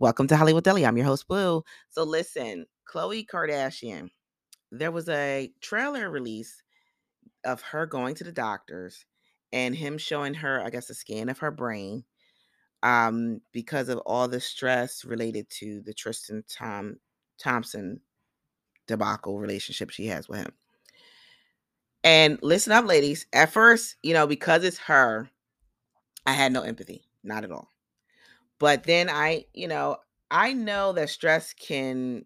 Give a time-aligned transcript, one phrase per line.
[0.00, 0.84] Welcome to Hollywood Deli.
[0.84, 1.62] I'm your host, Bleu.
[1.90, 4.08] So listen, Khloe Kardashian,
[4.72, 6.62] there was a trailer release
[7.44, 9.04] of her going to the doctors
[9.52, 12.04] and him showing her, I guess, a scan of her brain
[12.82, 16.96] um, because of all the stress related to the Tristan Tom
[17.38, 18.00] Thompson
[18.88, 20.52] debacle relationship she has with him.
[22.02, 23.26] And listen up, ladies.
[23.32, 25.30] At first, you know, because it's her,
[26.26, 27.72] I had no empathy, not at all.
[28.58, 29.96] But then I, you know,
[30.30, 32.24] I know that stress can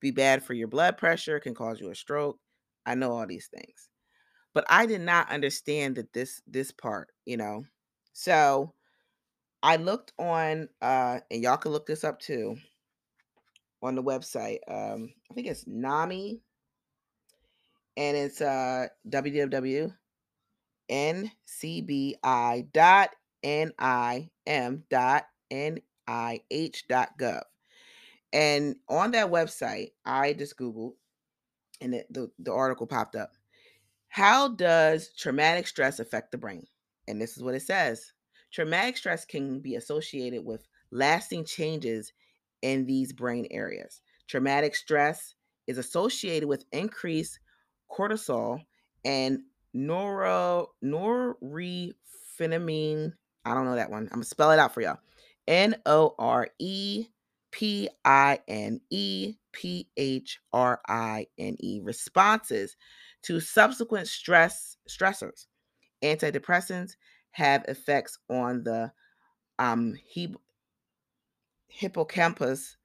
[0.00, 2.38] be bad for your blood pressure, can cause you a stroke.
[2.86, 3.88] I know all these things.
[4.54, 7.64] But I did not understand that this this part, you know.
[8.12, 8.74] So
[9.62, 12.56] I looked on uh and y'all can look this up too
[13.82, 14.58] on the website.
[14.68, 16.40] Um I think it's NAMI
[17.96, 19.92] and it's uh www.ncbi.nim.nih.gov.
[28.32, 30.94] And on that website, I just Googled
[31.80, 33.32] and the, the article popped up.
[34.08, 36.66] How does traumatic stress affect the brain?
[37.06, 38.12] And this is what it says
[38.52, 42.12] Traumatic stress can be associated with lasting changes
[42.62, 44.00] in these brain areas.
[44.28, 45.34] Traumatic stress
[45.66, 47.40] is associated with increased
[47.90, 48.60] cortisol
[49.04, 49.40] and
[49.72, 53.12] neuro norepinephrine.
[53.46, 54.04] I don't know that one.
[54.04, 54.98] I'm gonna spell it out for y'all.
[55.46, 57.06] N O R E
[57.50, 62.76] P I N E P H R I N E responses
[63.22, 65.46] to subsequent stress stressors.
[66.02, 66.92] Antidepressants
[67.32, 68.92] have effects on the
[69.58, 69.94] um,
[71.68, 72.76] hippocampus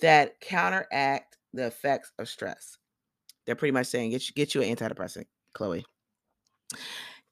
[0.00, 2.78] that counteract the effects of stress.
[3.50, 5.24] They're pretty much saying get you, get you an antidepressant,
[5.56, 5.82] Khloe.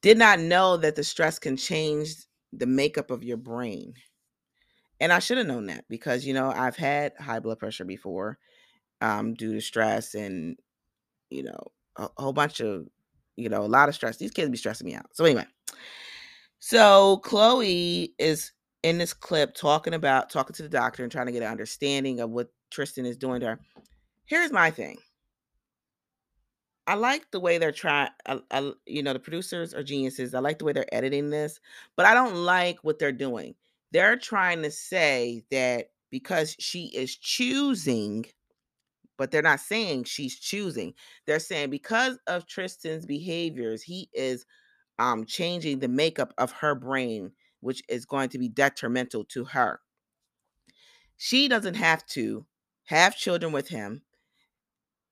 [0.02, 2.12] Did not know that the stress can change
[2.52, 3.94] the makeup of your brain.
[4.98, 8.36] And I should have known that because you know I've had high blood pressure before
[9.00, 10.56] um, due to stress and
[11.30, 12.88] you know a, a whole bunch of
[13.36, 14.16] you know a lot of stress.
[14.16, 15.06] These kids be stressing me out.
[15.12, 15.46] So anyway,
[16.58, 18.50] so Khloe is
[18.82, 22.18] in this clip talking about talking to the doctor and trying to get an understanding
[22.18, 23.60] of what Tristan is doing to her.
[24.24, 24.96] Here's my thing.
[26.88, 28.08] I like the way they're trying.
[28.24, 30.32] I, I, you know, the producers are geniuses.
[30.32, 31.60] I like the way they're editing this,
[31.96, 33.54] but I don't like what they're doing.
[33.92, 38.24] They're trying to say that because she is choosing,
[39.18, 40.94] but they're not saying she's choosing.
[41.26, 44.46] They're saying because of Tristan's behaviors, he is
[44.98, 49.80] um, changing the makeup of her brain, which is going to be detrimental to her.
[51.18, 52.46] She doesn't have to
[52.84, 54.04] have children with him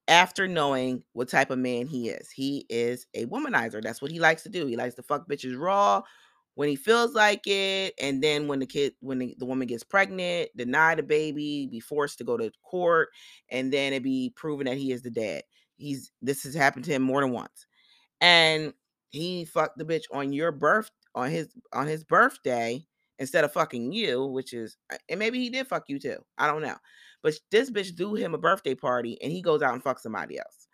[0.08, 2.30] after knowing what type of man he is.
[2.30, 3.82] He is a womanizer.
[3.82, 4.66] That's what he likes to do.
[4.66, 6.02] He likes to fuck bitches raw
[6.54, 7.94] when he feels like it.
[8.00, 11.80] And then when the kid, when the, the woman gets pregnant, deny the baby, be
[11.80, 13.08] forced to go to court,
[13.50, 15.42] and then it be proven that he is the dad.
[15.76, 17.66] He's this has happened to him more than once.
[18.20, 18.72] And
[19.10, 22.86] he fucked the bitch on your birth on his on his birthday
[23.18, 26.18] instead of fucking you, which is uh, and maybe he did fuck you too.
[26.38, 26.76] I don't know.
[27.22, 30.38] But this bitch do him a birthday party and he goes out and fucks somebody
[30.38, 30.68] else.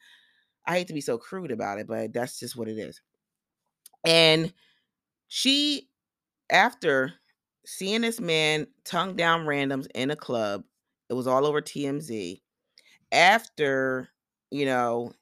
[0.67, 3.01] I hate to be so crude about it, but that's just what it is.
[4.05, 4.53] And
[5.29, 5.89] she,
[6.51, 7.15] after
[7.65, 10.65] seeing this man tongue down randoms in a club,
[11.09, 12.41] it was all over TMZ.
[13.13, 14.09] After,
[14.51, 15.13] you know,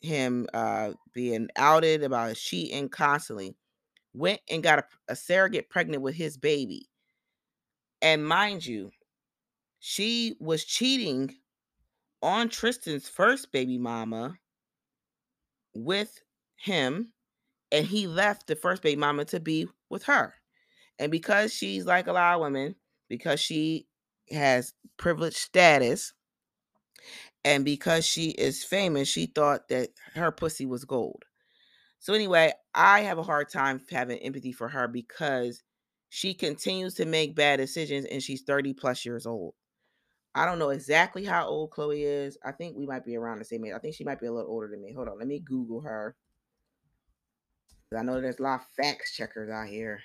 [0.00, 3.56] him uh being outed about cheating constantly,
[4.12, 6.88] went and got a, a surrogate pregnant with his baby.
[8.00, 8.90] And mind you,
[9.80, 11.34] she was cheating
[12.22, 14.38] on Tristan's first baby mama
[15.74, 16.20] with
[16.56, 17.12] him,
[17.70, 20.34] and he left the first baby mama to be with her.
[20.98, 22.74] And because she's like a lot of women,
[23.08, 23.86] because she
[24.30, 26.12] has privileged status,
[27.44, 31.24] and because she is famous, she thought that her pussy was gold.
[31.98, 35.62] So, anyway, I have a hard time having empathy for her because
[36.08, 39.54] she continues to make bad decisions and she's 30 plus years old.
[40.34, 42.38] I don't know exactly how old Khloe is.
[42.44, 43.72] I think we might be around the same age.
[43.74, 44.92] I think she might be a little older than me.
[44.92, 46.14] Hold on, let me Google her.
[47.96, 50.00] I know there's a lot of fact checkers out here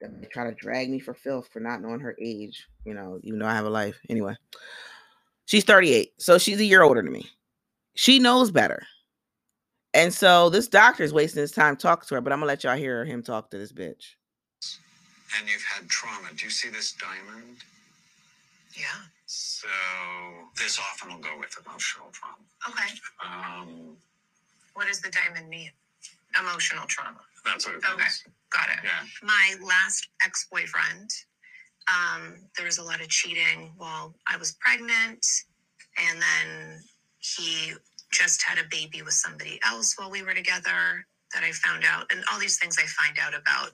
[0.00, 3.40] that try to drag me for filth for not knowing her age, you know, even
[3.40, 3.98] though I have a life.
[4.08, 4.36] Anyway,
[5.44, 7.28] she's 38, so she's a year older than me.
[7.94, 8.84] She knows better.
[9.98, 12.62] And so this doctor is wasting his time talking to her, but I'm gonna let
[12.62, 14.14] y'all hear him talk to this bitch.
[15.36, 16.28] And you've had trauma.
[16.36, 17.56] Do you see this diamond?
[18.74, 18.86] Yeah.
[19.26, 19.66] So
[20.56, 22.36] this often will go with emotional trauma.
[22.68, 22.94] Okay.
[23.26, 23.96] Um,
[24.74, 25.72] What does the diamond mean?
[26.38, 27.18] Emotional trauma.
[27.44, 27.94] That's what it means.
[27.94, 28.32] Okay.
[28.50, 28.78] Got it.
[28.84, 29.04] Yeah.
[29.24, 31.10] My last ex boyfriend,
[31.92, 35.26] um, there was a lot of cheating while I was pregnant.
[35.98, 36.80] And then
[37.18, 37.72] he
[38.10, 42.10] just had a baby with somebody else while we were together that I found out.
[42.10, 43.72] And all these things I find out about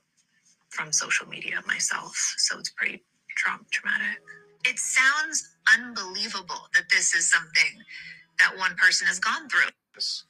[0.71, 2.15] from social media myself.
[2.39, 3.03] So it's pretty
[3.37, 4.19] tra- traumatic.
[4.67, 7.81] It sounds unbelievable that this is something
[8.41, 9.71] that one person has gone through.
[9.95, 10.25] Yes.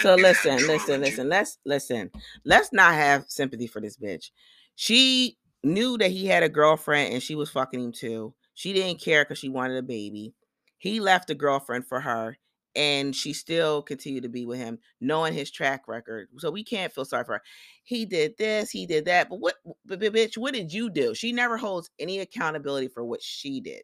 [0.00, 1.28] So And you had listen, listen, listen.
[1.28, 2.10] Let's listen.
[2.44, 4.30] Let's not have sympathy for this bitch.
[4.76, 8.34] She knew that he had a girlfriend and she was fucking him too.
[8.54, 10.34] She didn't care because she wanted a baby.
[10.78, 12.38] He left a girlfriend for her
[12.74, 16.28] and she still continued to be with him, knowing his track record.
[16.38, 17.42] So we can't feel sorry for her.
[17.84, 19.28] He did this, he did that.
[19.28, 21.14] But what, but, bitch, what did you do?
[21.14, 23.82] She never holds any accountability for what she did.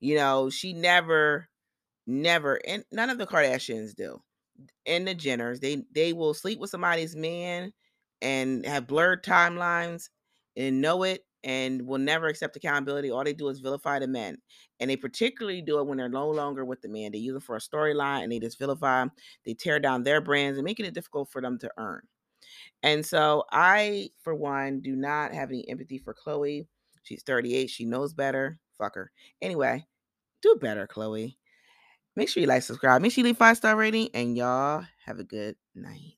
[0.00, 1.48] You know, she never,
[2.06, 4.22] never, and none of the Kardashians do
[4.86, 7.72] and the Jenners, they they will sleep with somebody's man
[8.20, 10.08] and have blurred timelines
[10.56, 13.10] and know it and will never accept accountability.
[13.10, 14.38] All they do is vilify the men.
[14.80, 17.12] And they particularly do it when they're no longer with the man.
[17.12, 19.12] They use them for a storyline and they just vilify them.
[19.44, 22.02] They tear down their brands and making it difficult for them to earn.
[22.82, 26.66] And so I, for one, do not have any empathy for Khloe.
[27.02, 27.70] She's 38.
[27.70, 28.58] She knows better.
[28.76, 29.10] Fuck her.
[29.42, 29.86] Anyway,
[30.42, 31.36] do better, Khloe.
[32.14, 33.00] Make sure you like, subscribe.
[33.00, 36.17] Make sure you leave five star rating, and y'all have a good night.